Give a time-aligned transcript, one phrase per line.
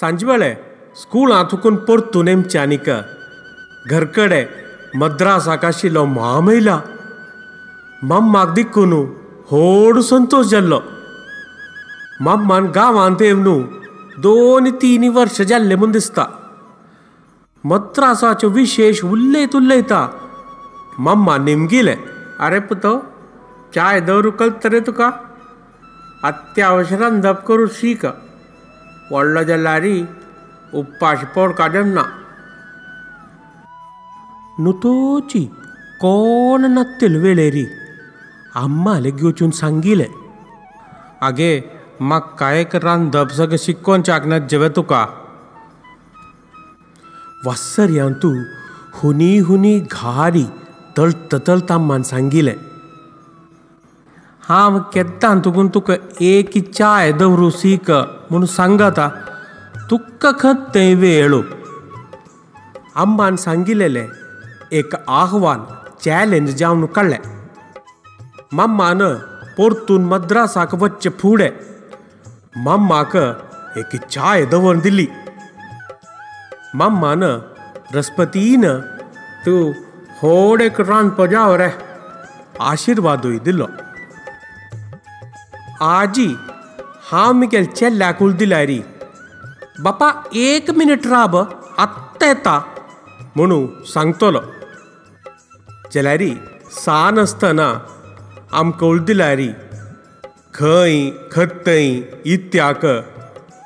[0.00, 0.54] सांजे वेळे
[1.00, 2.88] स्कूल हातूकून परतून नेमचे आनीक
[3.90, 4.44] घरकडे
[5.00, 6.78] मद्रासाक आशिल्लो म्हामयला
[8.02, 8.92] मम्माक दिक्कून
[9.50, 10.80] होड संतोश जाल्लो
[12.20, 13.60] मम्मान गांवांत येव न्हू
[14.22, 16.26] दोन तीन वर्ष जाल्ले म्हूण दिसता
[17.64, 20.06] मद्रासाचो विशेश उलयत उलयता
[20.98, 21.94] मम्मा निमगिले
[22.44, 22.98] आरे पुतो
[23.74, 25.10] चाय दवरू कळत रे तुका
[26.24, 28.06] अत्यावश्य रांदप करू शीक
[29.10, 30.00] व्हडलो जाल्यारी
[30.74, 32.02] उप्पाश पोड काडन ना
[34.58, 35.44] नुतोची
[36.00, 37.64] कोण नात्तील वेळेरी
[38.54, 40.06] आम्माले घेवचून सांगिले
[41.22, 41.60] आगे
[42.00, 45.04] म्हाक कांयक रांदप सगळें शिकोवन चाकनात जेवे तुका
[47.44, 48.34] वासर्यान तूं
[48.94, 50.44] हुनी हुनी घारी
[50.98, 52.54] तळत तळत आम्मान सांगिलें
[54.48, 57.90] ಹಾವ ಕೆತ್ತಾನ್ ತುಗುನ್ ತುಕ ಏಕಿಚ್ಚಾ ಎದವ್ರು ಸೀಕ
[58.30, 58.98] ಮುನು ಸಂಗತ
[59.88, 61.40] ತುಕ್ಕ ಕತ್ತೈವೆ ಏಳು.
[62.96, 64.04] ಅಂಬಾನ್ ಸಂಗಿಲೆಲೆ
[64.72, 65.64] ಏಕ ಆಹ್ವಾನ್
[66.00, 67.18] ಚಾಲೆಂಜ್ ಜಾವ್ನು ಕಳ್ಳೆ.
[68.54, 69.02] ಮಮ್ಮಾನ
[69.56, 71.48] ಪೊರ್ತುನ್ ಮದ್ರಾಸಾಕ ವಚ್ಚ ಪೂಡೆ.
[72.56, 73.16] ಮಮ್ಮಾಕ
[73.78, 75.08] ಏಕೆ ಚಾ ಎದವನ್ ದಿಲ್ಲಿ.
[76.74, 77.24] ಮಮ್ಮಾನ
[77.92, 78.64] ರಸ್ಪತೀನ
[79.44, 79.72] ತು
[80.20, 81.68] ಹೋಡೆಕ್ ರಾನ್ ಪಜಾವರೆ
[82.60, 83.68] ಆಶೀರ್ವಾದ ಇದಿಲ್ಲೋ.
[85.80, 86.36] आजी
[87.12, 88.32] हांव मिगेल चेल्ल्याक उल
[89.82, 91.36] बापा एक मिनीट राब
[91.78, 92.60] आत्ता येता
[93.36, 94.40] म्हणू सांगतलो।
[95.92, 96.34] जेलारी
[96.70, 97.80] सान आसतना
[98.52, 98.98] आमकां उल
[100.54, 102.86] खंय खत्तय इत्याक।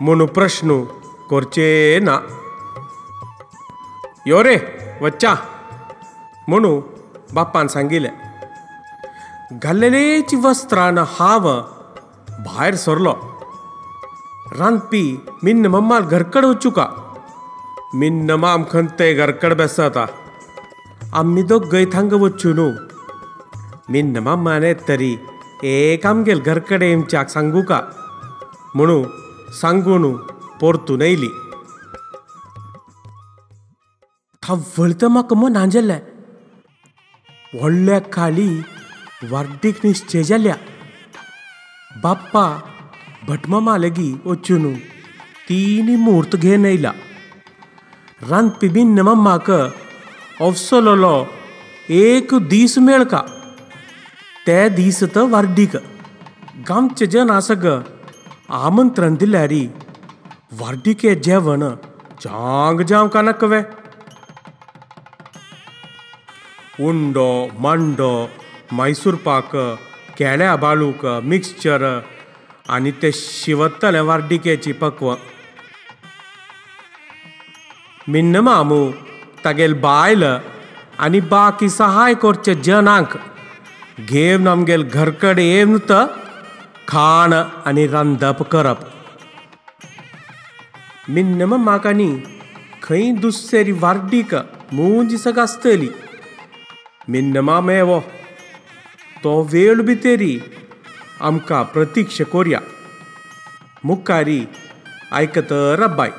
[0.00, 0.84] म्हणू प्रश्न
[1.30, 2.18] करचे ना।
[4.26, 4.56] यो रे
[5.02, 5.34] वच्चा।
[6.48, 6.82] म्हणू
[7.34, 8.12] बापान सांगिलें।
[9.52, 11.60] घाल्लेलेची वस्त्रान हांव
[12.42, 13.12] भायर सरलो.
[14.58, 15.02] रांदपी
[15.42, 16.86] मिन्न मम्माल घरकड वचूका
[18.00, 20.06] मिन्न माम खंते घरकड बेसता.
[21.14, 22.70] आम्ही दोग थांग वच्चू न्हू
[23.92, 25.16] मिन्न मम्मान येत तरी
[25.62, 27.80] एक आमगेल घरकडे येमच्याक सांगू का?
[28.74, 29.02] म्हणू
[29.60, 30.12] सांगून
[30.60, 31.28] परतून येयली
[34.42, 35.98] थव्वळत म्हाका मन जाल्लें
[37.54, 38.48] व्हडल्या काळी
[39.30, 40.54] वाड्डीक निश्चय जाल्या
[42.04, 42.46] बाप्पा
[43.28, 44.72] भटमामा लेगी वचून
[45.48, 46.90] तीनी मुहूर्त घेन येयला
[48.30, 51.14] रांदपी बिन्न मम्माक अवसलोलो
[52.00, 53.20] एक दीस मेळका
[54.46, 55.76] ते दीस तर वाड्डीक
[56.68, 57.66] गांवचे जन आसग
[58.60, 59.66] आमंत्रण दिल्यारी
[60.60, 61.64] वाड्डीके जेवण
[62.24, 63.60] जांग जावं का नकवे
[66.88, 67.28] उंडो
[67.64, 68.12] मांडो
[68.76, 69.56] मैसूर पाक
[70.18, 71.82] केळ्या बाळूक मिक्सचर
[72.74, 75.14] आनी ते शिवत्तले वार्डिकेची पक्व.
[78.08, 78.80] मिन्न मामू
[79.44, 80.24] तागेल बायल
[81.04, 83.16] आनी बाकी सहाय करचे जनांक.
[84.08, 85.92] घेवन आमगेल घरकडे येवन त
[86.88, 87.32] खाण
[87.66, 88.78] आनी रांदप करप.
[91.08, 92.10] मिन्न म्हाकानी
[92.82, 94.34] खंय दुसरी वार्डीक
[94.72, 95.88] मूंज सग आसतली
[97.08, 98.00] मिन्न मामेवो
[99.24, 100.32] तो वेळ भितरी
[101.26, 102.58] आमकां प्रतीक्ष कोरया
[103.84, 104.40] मुखारी
[105.18, 106.10] आयकत रब्बाय